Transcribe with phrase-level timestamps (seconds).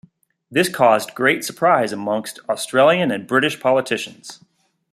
[0.49, 4.43] This caused great surprise amongst Australian and British politicians.